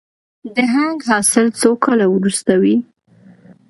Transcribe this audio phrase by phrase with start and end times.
[0.55, 2.77] د هنګ حاصل څو کاله وروسته وي؟